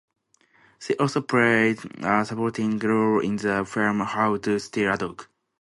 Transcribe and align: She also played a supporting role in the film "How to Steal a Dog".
She 0.79 0.97
also 0.97 1.21
played 1.21 1.77
a 2.03 2.25
supporting 2.25 2.79
role 2.79 3.19
in 3.19 3.35
the 3.35 3.63
film 3.65 3.99
"How 3.99 4.35
to 4.37 4.57
Steal 4.59 4.93
a 4.93 4.97
Dog". 4.97 5.27